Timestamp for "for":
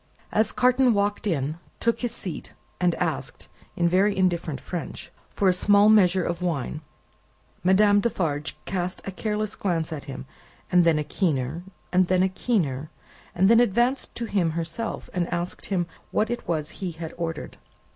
5.29-5.47